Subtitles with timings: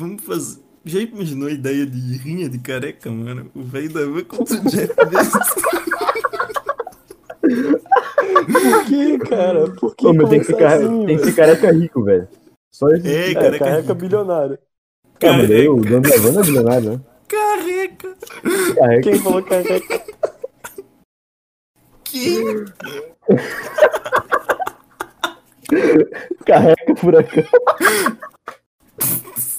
[0.00, 0.60] Vamos fazer.
[0.82, 3.50] Já imaginou a ideia de rinha de careca, mano?
[3.54, 5.48] O velho da van contra o Jeff Bezos.
[8.50, 9.70] Por que, cara?
[9.72, 12.26] Por que Pô, mas tem que, cara- assim, tem que ser careca rico, velho.
[12.72, 13.06] Só esse.
[13.08, 13.94] É, É, careca careca rico.
[13.94, 14.58] bilionário.
[15.18, 17.00] Cara, mas daí o dono da van é bilionário, né?
[17.28, 18.16] Careca!
[18.74, 19.02] Careca.
[19.02, 20.02] Quem falou careca?
[22.04, 22.64] Que?
[26.46, 27.44] Careca furacão.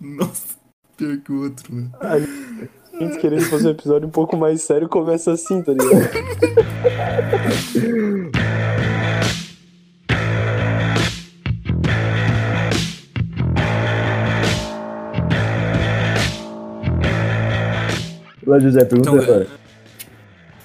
[0.00, 0.56] Nossa,
[0.96, 1.92] pior que o outro, mano.
[2.00, 6.10] A gente querendo fazer um episódio um pouco mais sério começa assim, tá ligado?
[18.46, 19.46] Lá, José, pergunta Então, agora.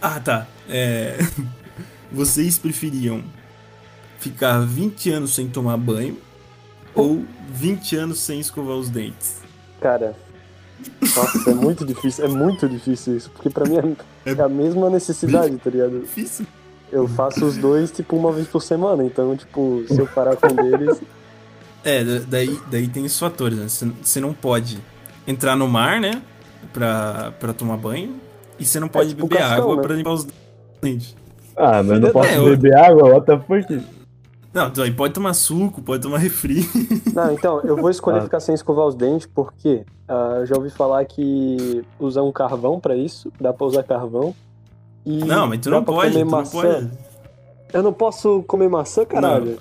[0.01, 0.47] Ah, tá.
[0.69, 1.17] É...
[2.11, 3.21] Vocês preferiam
[4.17, 6.17] ficar 20 anos sem tomar banho
[6.95, 9.41] ou 20 anos sem escovar os dentes?
[9.81, 10.15] Cara,
[11.15, 13.77] nossa, é muito difícil, é muito difícil isso, porque pra mim
[14.25, 15.99] é, é a mesma necessidade, tá ligado?
[16.01, 16.45] Difícil.
[16.91, 20.47] Eu faço os dois, tipo, uma vez por semana, então, tipo, se eu parar com
[20.47, 21.01] um deles,
[21.83, 23.67] É, da- daí, daí tem esses fatores, né?
[24.01, 24.79] Você- não pode
[25.27, 26.21] entrar no mar, né?
[26.73, 28.15] Pra, pra tomar banho.
[28.57, 29.81] E você não pode tipo beber Cascão, água né?
[29.83, 30.27] pra limpar os
[30.81, 31.15] dentes.
[31.55, 33.09] Ah, mas eu não posso É, eu- beber água?
[33.09, 33.81] What the fuck?
[34.55, 36.61] Não, daí pode tomar suco, pode tomar refri.
[37.13, 38.21] Não, então, eu vou escolher Ah.
[38.21, 42.79] ficar sem escovar os dentes porque ah, eu já ouvi falar que usa um carvão
[42.79, 44.33] pra isso, dá pra usar carvão.
[45.05, 46.61] E Não, mas tu não pode, comer tu não maçã.
[46.61, 46.91] pode.
[47.73, 49.59] Eu não posso comer maçã, caralho.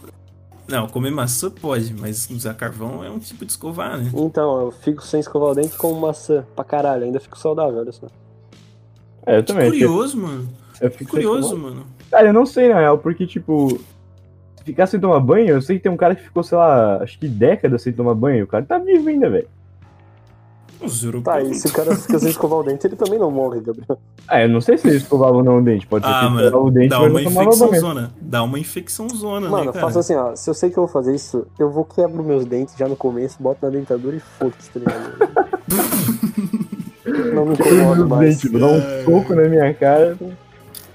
[0.69, 4.11] Não, comer maçã pode, mas usar carvão é um tipo de escovar, né?
[4.14, 7.91] Então, eu fico sem escovar o dente com maçã pra caralho, ainda fico saudável, olha
[7.92, 8.06] só.
[9.27, 9.70] É, eu também.
[9.70, 10.48] Curioso, mano.
[10.81, 11.84] Eu fico Curioso, mano.
[12.11, 13.79] Cara, eu não sei, na real, porque, tipo,
[14.65, 17.19] ficar sem tomar banho, eu sei que tem um cara que ficou, sei lá, acho
[17.19, 18.45] que décadas sem tomar banho.
[18.45, 19.48] O cara tá vivo ainda, velho.
[20.81, 23.61] Os Tá, e se o cara fica sem escovar o dente, ele também não morre,
[23.61, 23.98] Gabriel.
[24.29, 25.87] Ah, eu não sei se ele escovava ou não o dente.
[25.87, 28.11] Pode ser que Ah, ele mano, o dente, dá mas uma infecção zona.
[28.20, 29.86] Dá uma infecção zona, Mano, né, eu cara?
[29.86, 30.36] faço assim, ó.
[30.36, 32.97] Se eu sei que eu vou fazer isso, eu vou quebrar meus dentes já no
[32.97, 35.14] começo, boto na dentadura e foda-se, tá ligado?
[37.35, 38.36] não me incomodo mais.
[38.41, 39.05] dentes, vou dar um É.
[39.05, 40.17] soco na minha cara.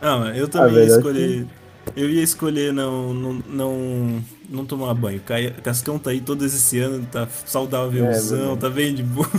[0.01, 1.47] Ah, mano, eu também velho, ia acho escolher.
[1.95, 5.21] Eu ia escolher não, não, não, não tomar banho.
[5.63, 9.29] Cascão tá aí todo esse ano, tá saudávelzão, É, tá bem de boa.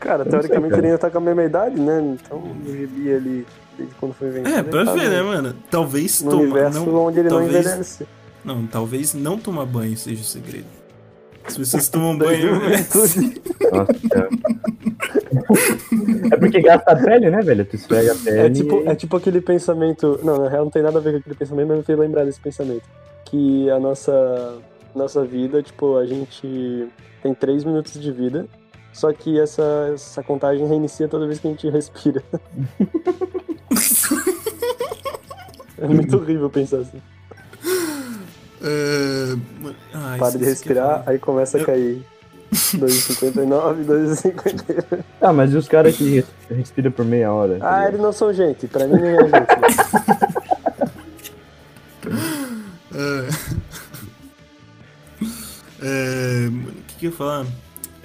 [0.00, 0.78] Cara, Eu teoricamente sei, cara.
[0.80, 2.16] ele ainda tá com a mesma idade, né?
[2.22, 3.46] Então o gibi ali,
[3.76, 4.56] desde quando foi vendido.
[4.56, 5.54] É, pra tá ver, né, mano?
[5.70, 6.42] Talvez No tomar.
[6.44, 8.06] universo Não, onde ele talvez, não envelhece.
[8.44, 10.66] não, talvez não tomar banho seja o segredo.
[11.46, 12.52] As pessoas tomam banho.
[13.72, 14.28] Nossa, cara.
[16.32, 17.64] É porque gasta a pele, né, velho?
[17.64, 18.38] Tu esfrega a pele.
[18.40, 20.18] É tipo, e- é tipo aquele pensamento.
[20.22, 22.24] Não, na real não tem nada a ver com aquele pensamento, mas eu fui lembrar
[22.24, 22.82] desse pensamento.
[23.24, 24.58] Que a nossa,
[24.94, 26.88] nossa vida, tipo, a gente
[27.22, 28.46] tem três minutos de vida,
[28.92, 32.22] só que essa, essa contagem reinicia toda vez que a gente respira.
[35.78, 37.02] É muito horrível pensar assim.
[38.68, 39.36] É,
[39.94, 42.04] ai, Para de respirar, aí começa a cair.
[42.52, 45.04] 2,59, 2,50.
[45.20, 47.58] Ah, mas e os caras que res- respiram por meia hora?
[47.58, 49.32] tá Ah, eles não são gente, pra mim nem é gente.
[49.32, 49.46] né?
[52.94, 53.28] É...
[55.82, 57.46] É, O que, que eu ia falar?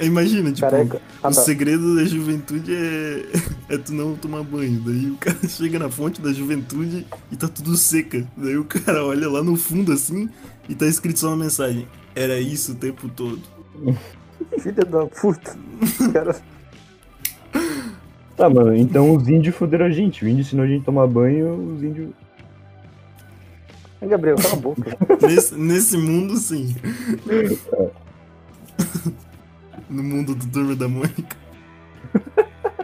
[0.02, 1.02] É, imagina, tipo, Careca.
[1.22, 1.42] Ah, o tá.
[1.42, 3.26] segredo da juventude é,
[3.76, 4.82] é tu não tomar banho.
[4.82, 8.26] Daí o cara chega na fonte da juventude e tá tudo seca.
[8.36, 10.30] Daí o cara olha lá no fundo assim
[10.68, 11.88] e tá escrito só uma mensagem.
[12.16, 13.42] Era isso o tempo todo.
[14.60, 15.56] Filha da puta.
[16.12, 16.36] Cara,
[18.36, 20.26] Tá, mano, então os índios fuderam a gente.
[20.26, 22.10] O índio ensinou a gente a tomar banho, os índios.
[24.02, 24.98] Gabriel, cala a boca.
[25.22, 26.76] Nesse, nesse mundo, sim.
[29.92, 31.36] No mundo do Turma da Mônica.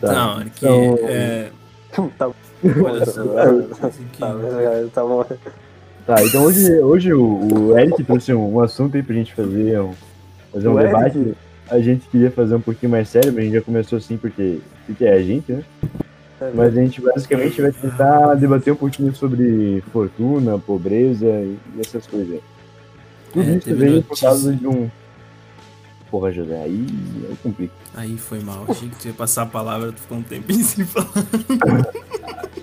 [0.00, 0.12] Tá.
[0.12, 1.50] Não, é que Então- é.
[2.18, 2.30] tá,
[2.84, 3.24] Olha só.
[3.24, 3.44] tá,
[4.18, 5.24] tá, mas, tá bom.
[6.06, 9.80] Tá, então hoje, hoje o, o Eric trouxe um, um assunto aí pra gente fazer
[9.80, 9.92] um,
[10.52, 11.18] fazer um O debate.
[11.18, 11.34] Eric?
[11.70, 14.58] A gente queria fazer um pouquinho mais sério, mas a gente já começou assim porque,
[14.86, 15.62] porque é a gente, né?
[16.40, 21.80] É, Mas a gente basicamente vai tentar debater um pouquinho sobre fortuna, pobreza e, e
[21.80, 22.40] essas coisas.
[23.32, 24.90] Tudo É, isso teve veio por causa de um.
[26.10, 26.86] Porra, José, aí,
[27.28, 27.72] aí complica.
[27.94, 28.66] Aí foi mal.
[28.68, 31.08] Achei que tu ia passar a palavra, tu ficou um tempinho sem falar.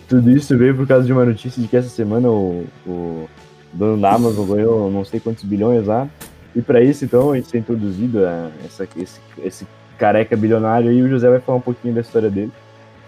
[0.08, 3.30] Tudo isso veio por causa de uma notícia de que essa semana o, o
[3.74, 6.08] dono da Amazon ganhou não sei quantos bilhões lá.
[6.56, 9.68] E pra isso, então, a gente tem introduzido a- essa, esse, esse
[9.98, 10.98] careca bilionário aí.
[10.98, 12.52] E o José vai falar um pouquinho da história dele.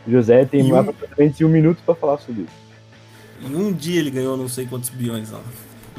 [0.07, 2.61] O José tem E um- aproximadamente um minuto pra falar sobre isso.
[3.51, 5.41] Em um dia ele ganhou não sei quantos bilhões lá.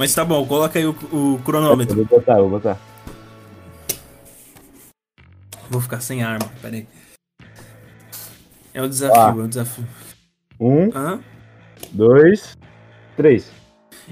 [0.03, 1.95] Mas tá bom, coloca aí o, o Eu cronômetro.
[1.95, 2.77] vou botar, eu vou botar.
[5.71, 6.89] Vou ficar sem arma, peraí.
[8.75, 9.29] É um desafio, Ah.
[9.29, 9.87] é um desafio.
[10.59, 11.21] Um, Hã?
[11.93, 12.59] dois,
[13.17, 13.49] três.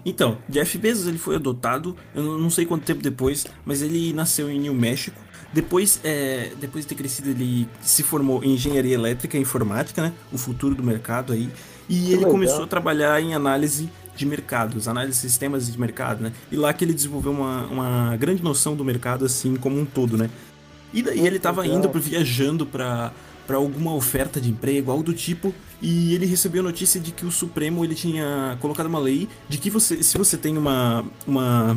[0.07, 4.49] Então, Jeff Bezos ele foi adotado, eu não sei quanto tempo depois, mas ele nasceu
[4.49, 5.21] em New México.
[5.53, 10.13] Depois, é, depois de ter crescido, ele se formou em engenharia elétrica e informática, né?
[10.33, 11.51] O futuro do mercado aí.
[11.89, 12.31] E ele legal.
[12.31, 13.91] começou a trabalhar em análise
[14.21, 16.33] de mercados, análise de sistemas de mercado, né?
[16.53, 20.17] E lá que ele desenvolveu uma, uma grande noção do mercado, assim, como um todo,
[20.17, 20.31] né?
[20.93, 21.79] E daí ele tava legal.
[21.79, 23.13] indo, pra- viajando para
[23.47, 25.53] para alguma oferta de emprego, algo do tipo,
[25.83, 29.59] e ele recebeu a notícia de que o Supremo ele tinha colocado uma lei de
[29.59, 31.77] que você, se você tem uma, uma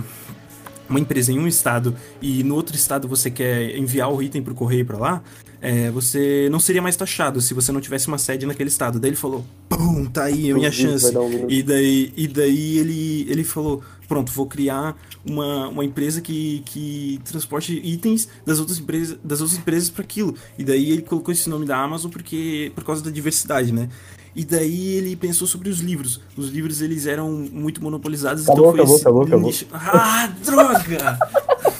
[0.90, 4.54] uma empresa em um estado e no outro estado você quer enviar o item pro
[4.54, 5.24] correio pra lá,
[5.62, 9.00] é, você não seria mais taxado se você não tivesse uma sede naquele estado.
[9.00, 11.18] Daí ele falou, pum, tá aí a minha chance.
[11.18, 11.48] um.
[11.50, 13.82] E daí, e daí ele, ele falou,
[14.13, 14.95] pronto, vou criar
[15.25, 20.36] uma, uma empresa que, que transporte itens das outras empresas das outras empresas para aquilo.
[20.57, 23.89] E daí ele colocou esse nome da Amazon porque por causa da diversidade, né?
[24.36, 26.21] E daí ele pensou sobre os livros.
[26.38, 30.01] Os livros eles eram muito monopolizados, Acabou, então foi acabou, esse acabou, acabou.
[30.01, 31.19] Ah, droga!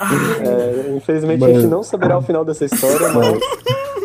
[0.00, 3.38] É, infelizmente a gente não saberá o final dessa história, mas.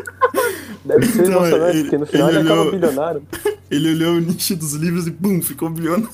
[0.84, 3.24] Deve ser Não, emocionante, ele- porque no final ele, ele acaba olhou- bilionário.
[3.70, 6.10] Ele olhou o nicho dos livros e pum, ficou bilionário.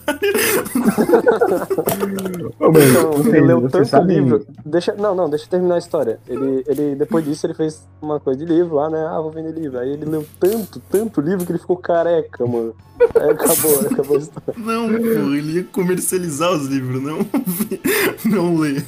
[2.60, 4.46] Ô, mano, Então, ele leu tanto sabem- livro.
[4.66, 6.20] Deixa, não, não, deixa eu terminar a história.
[6.28, 9.06] Ele, ele, depois disso, ele fez uma coisa de livro lá, né?
[9.06, 9.80] Ah, vou vender livro.
[9.80, 12.74] Aí ele leu tanto, tanto livro que ele ficou careca, mano.
[13.20, 14.54] Aí acabou, acabou a história.
[14.58, 17.20] Não, pô, ele ia comercializar os livros, não,
[18.26, 18.86] não ler.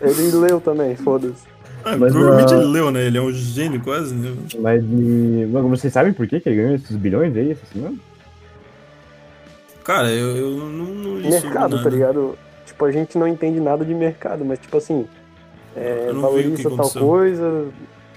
[0.00, 1.53] Ele leu também, foda-se.
[1.84, 3.06] Ah, Mas, provavelmente ah, ele leu, né?
[3.06, 4.34] Ele é um gênio quase, né?
[4.58, 5.46] Mas me...
[5.46, 7.96] Mano, vocês sabem por que que ele ganhou esses bilhões aí essa semana?
[9.84, 12.38] Cara, eu, eu não, não li mercado, tá ligado?
[12.64, 15.06] Tipo, a gente não entende nada de mercado, mas tipo assim,
[15.76, 17.02] é, valoriza tal aconteceu.
[17.02, 17.66] coisa,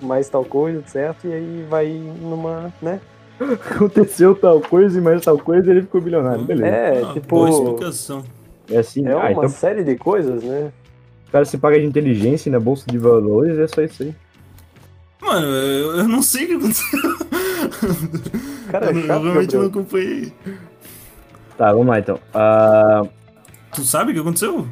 [0.01, 1.27] mais tal coisa, certo?
[1.27, 3.01] E aí vai numa, né?
[3.39, 6.67] Aconteceu tal coisa e mais tal coisa e ele ficou bilionário, beleza.
[6.67, 8.23] É, Ah, tipo, Boa explicação.
[8.69, 10.71] É assim, é ah, uma então série de coisas, né?
[11.27, 14.15] O cara se paga de inteligência na bolsa de valores, é só isso aí.
[15.21, 17.17] Mano, eu, eu não sei o que aconteceu.
[18.71, 20.33] Cara, eu, é chato, eu realmente não acompanhei.
[21.57, 22.19] Tá, vamos lá então.
[22.33, 23.03] Ah,
[23.77, 24.67] Tu sabe o que aconteceu?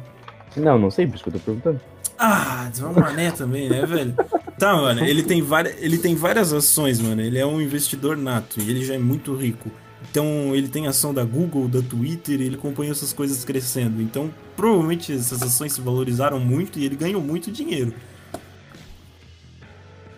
[0.56, 1.80] Não, não sei, por isso que eu tô perguntando.
[2.18, 4.14] Ah, é um mané também, né, velho?
[4.58, 7.20] Tá, mano, ele tem, várias, ele tem várias ações, mano.
[7.20, 9.70] Ele é um investidor nato e ele já é muito rico.
[10.10, 14.00] Então, ele tem ação da Google, da Twitter, e ele acompanha essas coisas crescendo.
[14.02, 17.92] Então, provavelmente essas ações se valorizaram muito e ele ganhou muito dinheiro.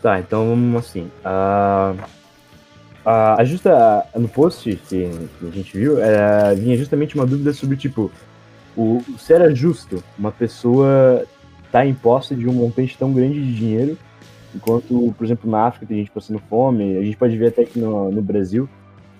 [0.00, 1.10] Tá, então vamos assim.
[1.24, 1.94] Ah,
[3.04, 5.10] ah, a justa, no post que,
[5.42, 8.10] a gente viu, era, vinha justamente uma dúvida sobre, tipo,
[8.76, 11.26] o, se era justo uma pessoa
[11.64, 13.98] estar em posse de um montante tão grande de dinheiro,
[14.54, 17.78] enquanto, por exemplo, na África tem gente passando fome, a gente pode ver até que
[17.78, 18.68] no, no Brasil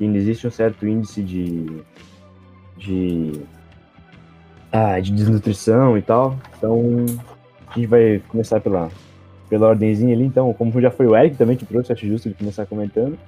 [0.01, 1.83] ainda existe um certo índice de,
[2.77, 3.33] de,
[4.73, 6.37] ah, de desnutrição e tal.
[6.57, 6.81] Então,
[7.69, 8.89] a gente vai começar pela,
[9.49, 12.35] pela ordenzinha ali, então, como já foi o Eric também que trouxe, acho justo ele
[12.39, 13.19] começar comentando.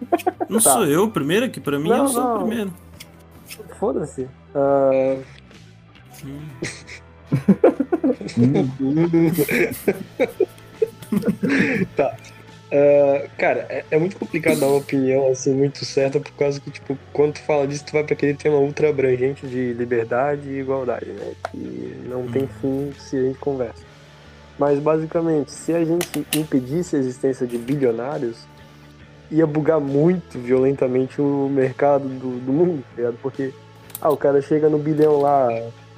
[0.48, 0.72] Não Tá.
[0.72, 2.36] sou eu o primeiro, que pra mim Não, eu sou não.
[2.36, 2.72] o primeiro.
[3.78, 4.26] Foda-se.
[4.54, 5.16] Ah,
[11.96, 12.16] tá.
[12.76, 16.72] Ah, cara, é, é muito complicado dar uma opinião assim muito certa por causa que,
[16.72, 20.58] tipo, quando tu fala disso, tu vai pra aquele tema ultra abrangente de liberdade e
[20.58, 21.34] igualdade, né?
[21.52, 23.84] Que não tem fim se a gente conversa.
[24.58, 28.38] Mas basicamente, se a gente impedisse a existência de bilionários,
[29.30, 33.18] ia bugar muito violentamente o mercado do, do mundo, tá ligado?
[33.22, 33.52] Porque,
[34.00, 35.48] ah, o cara chega no bilhão lá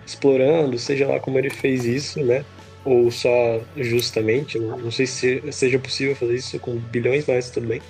[0.05, 2.45] explorando, seja lá como ele fez isso, né?
[2.87, 7.83] Ou só justamente, não sei se seja possível fazer isso com bilhões, mas tudo bem.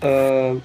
[0.00, 0.56] Ah,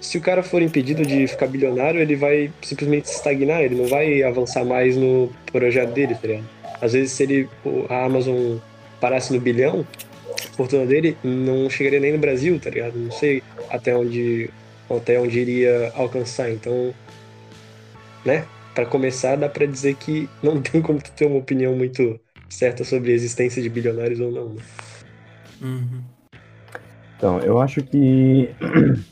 [0.00, 4.22] se o cara for impedido de ficar bilionário, ele vai simplesmente estagnar, ele não vai
[4.22, 6.48] avançar mais no projeto dele, tá ligado?
[6.80, 7.48] Às vezes, se ele,
[7.88, 8.58] a Amazon
[9.00, 9.86] parasse no bilhão,
[10.28, 12.98] a fortuna dele não chegaria nem no Brasil, tá ligado?
[12.98, 14.50] Não sei até onde,
[14.90, 16.50] até onde iria alcançar.
[16.50, 16.94] Então,
[18.24, 18.46] né?
[18.74, 23.12] Para começar, dá para dizer que não tem como ter uma opinião muito certa sobre
[23.12, 24.48] a existência de bilionários ou não.
[24.50, 24.62] né?
[25.62, 26.02] Uhum.
[27.16, 28.50] Então, eu acho que.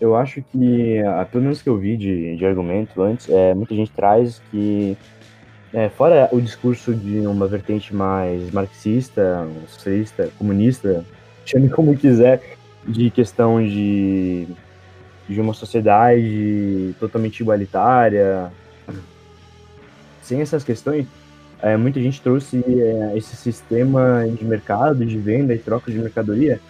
[0.00, 3.72] Eu acho que, ah, pelo menos que eu vi de, de argumento antes, é, muita
[3.72, 4.96] gente traz que,
[5.72, 11.04] é, fora o discurso de uma vertente mais marxista, socialista, comunista,
[11.46, 12.42] chame como quiser,
[12.84, 14.48] de questão de,
[15.28, 18.50] de uma sociedade totalmente igualitária,
[20.20, 21.06] sem essas questões,
[21.62, 26.60] é, muita gente trouxe é, esse sistema de mercado, de venda e troca de mercadoria,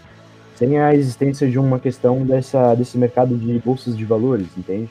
[0.54, 4.90] sem a existência de uma questão dessa, desse mercado de bolsas de valores, entende?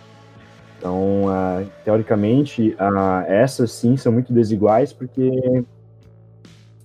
[0.77, 5.29] Então, uh, teoricamente, uh, essas sim são muito desiguais porque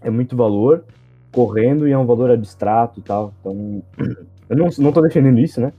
[0.03, 0.85] é muito valor
[1.33, 3.33] correndo e é um valor abstrato e tal.
[3.41, 3.83] Então,
[4.51, 5.73] eu não, não defendendo isso, né?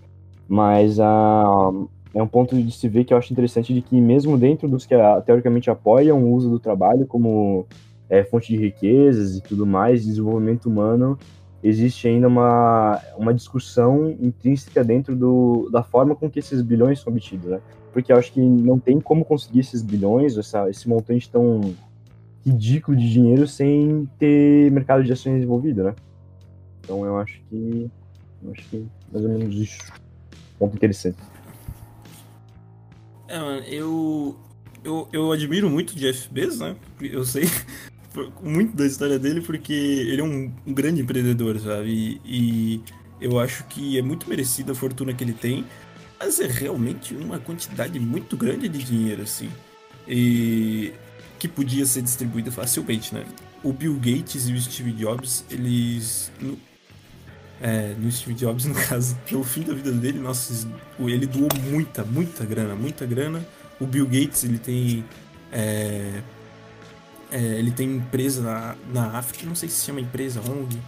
[0.47, 4.39] Mas uh, é um ponto de se ver que eu acho interessante de que mesmo
[4.39, 7.67] dentro dos que teoricamente apoiam o uso do trabalho como
[8.09, 11.17] é, fonte de riquezas e tudo mais, desenvolvimento humano,
[11.63, 17.13] existe ainda uma, uma discussão intrínseca dentro do, da forma com que esses bilhões são
[17.13, 17.59] obtidos, né?
[17.93, 21.75] Porque eu acho que não tem como conseguir esses bilhões, essa, esse montante tão
[22.43, 25.93] ridículo de dinheiro sem ter mercado de ações envolvido, né?
[26.83, 27.91] Então eu acho que
[28.43, 29.93] eu acho que mais ou menos isso.
[30.57, 31.17] Ponto interessante.
[33.27, 34.37] É, mano, eu,
[34.83, 36.75] eu, eu admiro muito o Jeff Bezos, né?
[37.01, 37.43] Eu sei
[38.41, 41.89] muito da história dele porque ele é um, grande empreendedor, sabe?
[41.89, 42.81] E, e,
[43.19, 45.65] eu acho que é muito merecida a fortuna que ele tem,
[46.19, 49.49] mas é realmente uma quantidade muito grande de dinheiro, assim.
[50.07, 50.93] E
[51.39, 53.25] que podia ser distribuída facilmente, né?
[53.63, 56.31] O Bill Gates e o Steve Jobs, eles.
[57.59, 60.67] É, no Steve Jobs, no caso, pelo fim da vida dele, nossa,
[60.99, 63.45] ele doou muita, muita grana, muita grana.
[63.79, 65.05] O Bill Gates, ele tem.
[65.51, 66.21] É,
[67.31, 70.79] é, ele tem empresa na, na África, não sei se chama empresa, ONG,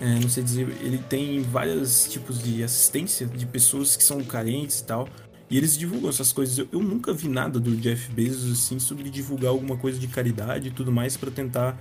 [0.00, 0.68] é, não sei dizer.
[0.80, 5.08] Ele tem vários tipos de assistência de pessoas que são carentes e tal.
[5.50, 6.56] E eles divulgam essas coisas.
[6.56, 10.68] Eu, eu, nunca vi nada do Jeff Bezos assim sobre divulgar alguma coisa de caridade
[10.68, 11.78] e tudo mais para tentar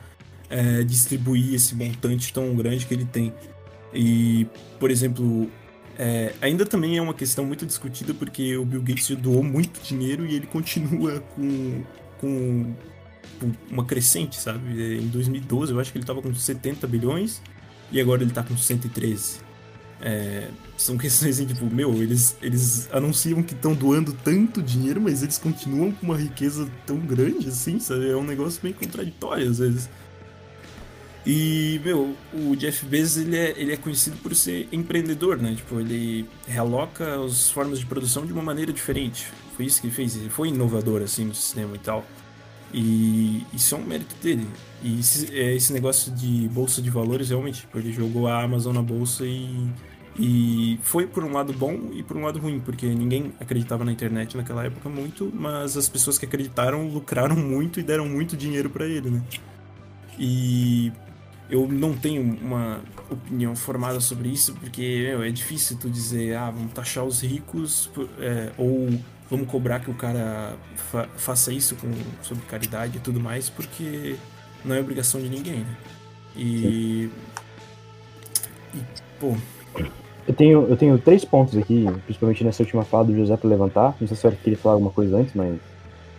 [0.49, 3.33] é, distribuir esse montante tão grande que ele tem.
[3.93, 4.47] E,
[4.79, 5.49] por exemplo,
[5.97, 10.25] é, ainda também é uma questão muito discutida porque o Bill Gates doou muito dinheiro
[10.25, 11.83] e ele continua com,
[12.19, 12.73] com
[13.69, 14.97] uma crescente, sabe?
[14.97, 17.41] Em 2012 eu acho que ele estava com 70 bilhões
[17.91, 19.39] e agora ele está com 113.
[20.01, 25.21] É, são questões assim, tipo, meu, eles, eles anunciam que estão doando tanto dinheiro, mas
[25.21, 28.09] eles continuam com uma riqueza tão grande assim, sabe?
[28.09, 29.89] É um negócio bem contraditório às vezes.
[31.25, 35.53] E, meu, o Jeff Bezos, ele é, ele é conhecido por ser empreendedor, né?
[35.55, 39.27] Tipo, ele realoca as formas de produção de uma maneira diferente.
[39.55, 42.05] Foi isso que ele fez, ele foi inovador, assim, no sistema e tal.
[42.73, 44.47] E isso é um mérito dele.
[44.81, 48.73] E esse, é, esse negócio de bolsa de valores, realmente, tipo, ele jogou a Amazon
[48.73, 49.69] na bolsa e
[50.19, 53.91] e foi por um lado bom e por um lado ruim, porque ninguém acreditava na
[53.91, 58.69] internet naquela época muito, mas as pessoas que acreditaram lucraram muito e deram muito dinheiro
[58.69, 59.21] para ele, né?
[60.19, 60.91] E
[61.51, 62.79] eu não tenho uma
[63.09, 67.91] opinião formada sobre isso, porque meu, é difícil tu dizer, ah, vamos taxar os ricos,
[68.19, 68.89] é, ou
[69.29, 71.91] vamos cobrar que o cara fa faça isso com,
[72.21, 74.15] sobre caridade e tudo mais, porque
[74.63, 75.77] não é obrigação de ninguém, né?
[76.35, 77.09] E.
[78.73, 78.79] E,
[79.19, 79.35] pô,
[80.27, 83.95] eu tenho, eu tenho três pontos aqui, principalmente nessa última fala do José para levantar.
[83.99, 85.57] Não sei se você queria falar alguma coisa antes, mas.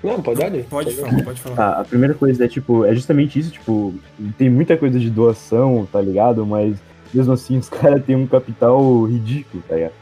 [0.02, 0.50] Não, pode dar.
[0.50, 1.56] Pode, pode falar, pode falar.
[1.58, 3.94] Ah, a primeira coisa é, tipo, é justamente isso, tipo,
[4.36, 6.44] tem muita coisa de doação, tá ligado?
[6.44, 6.76] Mas
[7.12, 9.94] mesmo assim os caras têm um capital ridículo, tá ligado?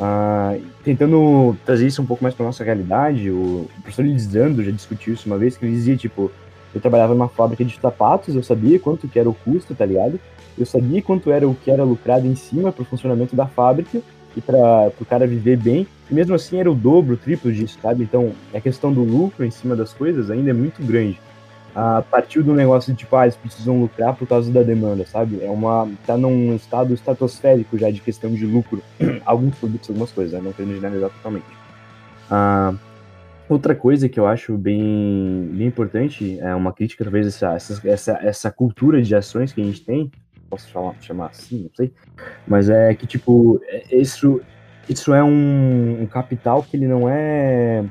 [0.00, 5.14] Ah, tentando trazer isso um pouco mais pra nossa realidade, o professor Lisandro já discutiu
[5.14, 6.30] isso uma vez, que ele dizia, tipo,
[6.74, 10.18] eu trabalhava numa fábrica de sapatos, eu sabia quanto que era o custo, tá ligado?
[10.56, 14.00] eu sabia quanto era o que era lucrado em cima para o funcionamento da fábrica
[14.36, 17.78] e para o cara viver bem, e mesmo assim era o dobro, o triplo disso,
[17.80, 18.02] sabe?
[18.02, 21.18] Então, a questão do lucro em cima das coisas ainda é muito grande.
[21.74, 25.42] A partir do negócio de, tipo, ah, eles precisam lucrar por causa da demanda, sabe?
[25.42, 25.88] É uma.
[26.06, 28.80] tá num estado estratosférico já de questão de lucro.
[29.26, 30.40] alguns produtos, algumas coisas, né?
[30.40, 31.46] não querendo generalizar totalmente.
[32.30, 32.74] Ah,
[33.48, 38.50] outra coisa que eu acho bem, bem importante, é uma crítica, talvez, essa, essa, essa
[38.52, 40.12] cultura de ações que a gente tem,
[40.54, 41.92] posso chamar, chamar assim, não sei.
[42.46, 44.40] Mas é que, tipo, é, isso,
[44.88, 47.84] isso é um, um capital que ele não é.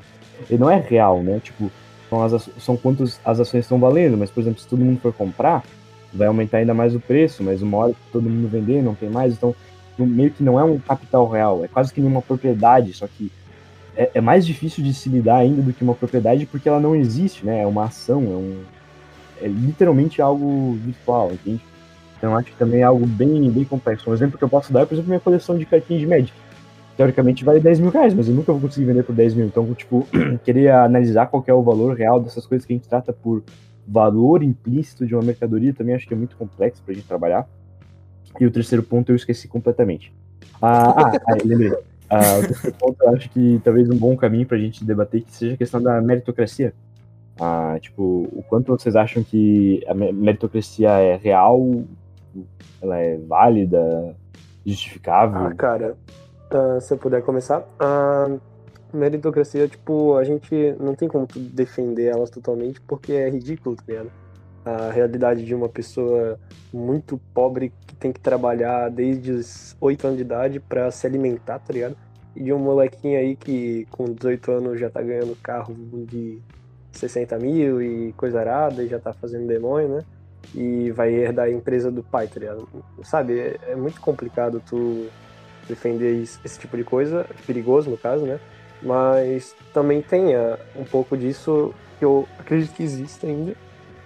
[0.48, 1.40] Ele não é real, né?
[1.42, 1.70] Tipo,
[2.08, 5.12] são, as, são quantos as ações estão valendo, mas, por exemplo, se todo mundo for
[5.12, 5.62] comprar,
[6.12, 9.08] vai aumentar ainda mais o preço, mas uma hora que todo mundo vender, não tem
[9.08, 9.54] mais, então
[9.96, 13.30] meio que não é um capital real, é quase que uma propriedade, só que
[13.96, 16.96] é, é, mais difícil de se lidar ainda do que uma propriedade porque ela não
[16.96, 17.62] existe, né?
[17.62, 18.62] É uma ação, é um.
[19.40, 21.60] É literalmente algo virtual, entende?
[22.24, 24.08] Então acho que também é algo bem, bem complexo.
[24.08, 26.32] Um exemplo que eu posso dar é, por exemplo, minha coleção de cartinhas de Magic.
[26.96, 29.46] Teoricamente vale 10 mil reais, mas eu nunca vou conseguir vender por 10 mil.
[29.46, 30.08] Então, tipo,
[30.42, 33.42] querer analisar qual é o valor real dessas coisas que a gente trata por
[33.86, 37.46] valor implícito de uma mercadoria também acho que é muito complexo pra gente trabalhar.
[38.40, 40.10] E o terceiro ponto eu esqueci completamente.
[40.62, 41.74] Ah, ah lembrei.
[42.08, 45.30] Ah, o terceiro ponto, eu acho que talvez um bom caminho pra gente debater que
[45.30, 46.72] seja a questão da meritocracia.
[47.38, 51.84] Ah, tipo, o quanto vocês acham que a meritocracia é real,
[52.80, 54.14] ela é válida,
[54.64, 55.46] justificável?
[55.46, 55.96] Ah, cara,
[56.52, 57.66] uh, se eu puder começar.
[57.78, 58.28] A
[58.92, 64.10] meritocracia, tipo, a gente não tem como defender elas totalmente porque é ridículo, tá ligado?
[64.64, 66.38] A realidade de uma pessoa
[66.72, 71.58] muito pobre que tem que trabalhar desde os 8 anos de idade para se alimentar,
[71.58, 71.96] tá ligado?
[72.34, 75.74] E de um molequinho aí que com 18 anos já tá ganhando carro
[76.06, 76.40] de
[76.92, 80.04] 60 mil e coisa arada e já tá fazendo demônio, né?
[80.54, 82.68] E vai herdar a empresa do pai, tá ligado?
[83.02, 85.08] Sabe, é, é muito complicado tu
[85.68, 88.38] defender esse tipo de coisa, perigoso no caso, né?
[88.82, 93.54] Mas também tenha um pouco disso que eu acredito que existe ainda,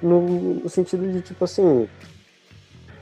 [0.00, 0.20] no,
[0.54, 1.88] no sentido de, tipo assim,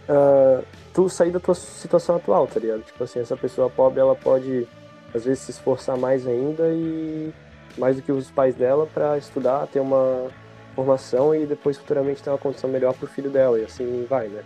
[0.09, 0.65] uh,
[0.95, 2.83] tu sair da tua situação atual, tá ligado?
[2.83, 4.67] Tipo assim, essa pessoa pobre, ela pode,
[5.15, 7.33] às vezes, se esforçar mais ainda e
[7.77, 10.31] mais do que os pais dela para estudar, ter uma
[10.77, 14.45] formação e depois futuramente ter uma condição melhor pro filho dela, e assim vai, né?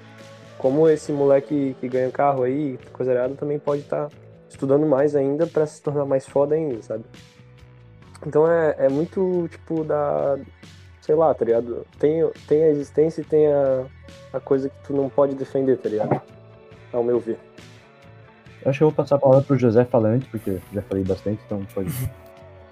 [0.56, 4.16] Como esse moleque que ganha carro aí, coisa errada, também pode estar tá
[4.48, 7.04] estudando mais ainda para se tornar mais foda ainda, sabe?
[8.26, 10.38] Então é, é muito, tipo, da.
[11.00, 11.86] Sei lá, tá ligado?
[11.98, 13.86] Tem, tem a existência e tem a,
[14.34, 16.20] a coisa que tu não pode defender, tá ligado?
[16.92, 17.38] Ao meu ver.
[18.62, 21.40] Eu acho que eu vou passar a palavra pro José falante, porque já falei bastante,
[21.46, 21.90] então pode.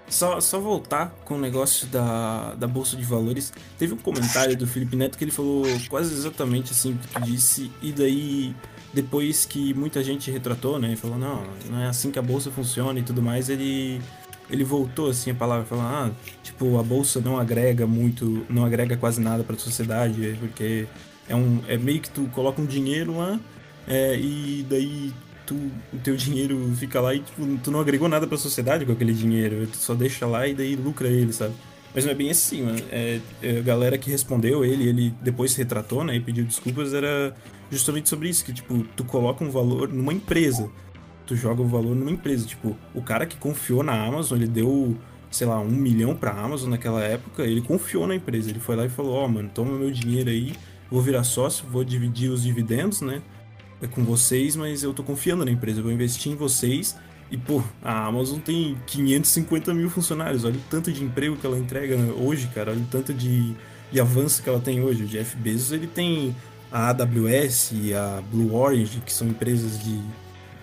[0.09, 3.53] Só, só voltar com o negócio da, da Bolsa de Valores.
[3.77, 7.71] Teve um comentário do Felipe Neto que ele falou quase exatamente assim que tu disse,
[7.81, 8.55] e daí,
[8.93, 10.93] depois que muita gente retratou, né?
[10.93, 14.01] E falou, não, não é assim que a Bolsa funciona e tudo mais, ele.
[14.49, 16.11] Ele voltou assim a palavra, falando, ah,
[16.41, 20.87] tipo, a bolsa não agrega muito, não agrega quase nada para a sociedade, porque
[21.27, 23.39] é um é meio que tu coloca um dinheiro lá
[23.87, 25.13] é, e daí
[25.49, 25.55] tu,
[25.91, 29.13] o teu dinheiro fica lá e tipo, tu não agregou nada pra sociedade com aquele
[29.13, 29.67] dinheiro.
[29.67, 31.55] Tu só deixa lá e daí lucra ele, sabe?
[31.93, 32.79] Mas não é bem assim, mano.
[32.91, 36.93] É, é, a galera que respondeu ele, ele depois se retratou, né, e pediu desculpas,
[36.93, 37.35] era
[37.71, 40.69] justamente sobre isso, que, tipo, tu coloca um valor numa empresa.
[41.25, 42.45] Tu joga o valor numa empresa.
[42.45, 44.95] Tipo, o cara que confiou na Amazon, ele deu,
[45.31, 48.51] sei lá, um milhão pra Amazon naquela época, ele confiou na empresa.
[48.51, 50.53] Ele foi lá e falou, ó, oh, mano, toma meu dinheiro aí,
[50.91, 53.23] vou virar sócio, vou dividir os dividendos, né?
[53.81, 56.95] É com vocês, mas eu tô confiando na empresa, eu vou investir em vocês.
[57.31, 61.57] E, pô, a Amazon tem 550 mil funcionários, olha o tanto de emprego que ela
[61.57, 63.53] entrega hoje, cara, olha o tanto de,
[63.91, 65.03] de avanço que ela tem hoje.
[65.03, 66.35] O Jeff Bezos, ele tem
[66.71, 70.01] a AWS e a Blue Orange, que são empresas de,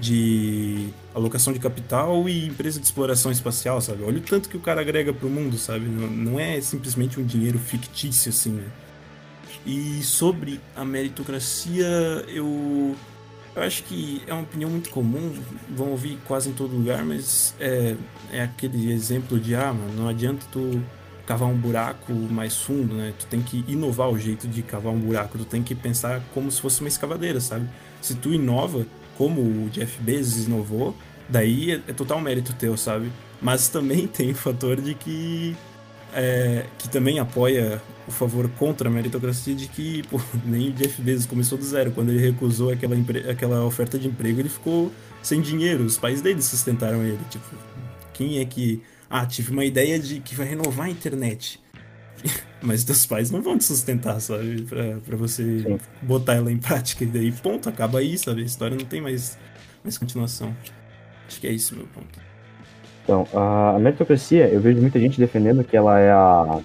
[0.01, 4.03] de alocação de capital e empresa de exploração espacial, sabe?
[4.03, 5.87] Olha o tanto que o cara agrega pro mundo, sabe?
[5.87, 8.65] Não, não é simplesmente um dinheiro fictício, assim, né?
[9.67, 11.85] E sobre a meritocracia,
[12.29, 12.95] eu,
[13.55, 15.35] eu acho que é uma opinião muito comum,
[15.69, 17.97] vão ouvir quase em todo lugar, mas é,
[18.33, 20.81] é aquele exemplo de, ah, mano, não adianta tu
[21.27, 23.13] cavar um buraco mais fundo, né?
[23.19, 26.49] Tu tem que inovar o jeito de cavar um buraco, tu tem que pensar como
[26.49, 27.69] se fosse uma escavadeira, sabe?
[28.01, 28.87] Se tu inova,
[29.19, 30.95] como o Jeff Bezos inovou,
[31.29, 33.11] daí é, é total mérito teu, sabe?
[33.43, 35.57] Mas também tem o fator de que
[36.15, 41.01] é, que também apoia o favor contra a meritocracia de que pô, nem o Jeff
[41.03, 41.91] Bezos começou do zero.
[41.93, 42.97] Quando ele recusou aquela,
[43.31, 44.93] aquela oferta de emprego, ele ficou
[45.23, 45.85] sem dinheiro.
[45.85, 47.19] Os pais dele sustentaram ele.
[47.31, 47.45] Tipo,
[48.13, 48.83] quem é que.
[49.09, 51.61] Ah, tive uma ideia de que vai renovar a internet.
[52.63, 54.63] Mas teus pais não vão te sustentar, sabe?
[54.63, 55.79] Pra, pra você Sim.
[56.03, 57.05] botar ela em prática.
[57.05, 58.43] E daí, ponto, acaba aí, sabe?
[58.43, 59.39] A história não tem mais,
[59.85, 60.55] mais continuação.
[61.29, 62.19] Acho que é isso meu ponto.
[63.05, 66.61] Então, a meritocracia, eu vejo muita gente defendendo que ela é a.